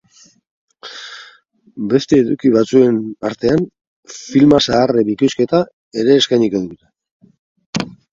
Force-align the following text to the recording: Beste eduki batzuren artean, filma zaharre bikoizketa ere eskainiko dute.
Beste 1.91 2.17
eduki 2.21 2.49
batzuren 2.55 2.97
artean, 3.29 3.61
filma 4.13 4.61
zaharre 4.71 5.03
bikoizketa 5.11 5.61
ere 6.05 6.17
eskainiko 6.23 6.63
dute. 6.65 7.87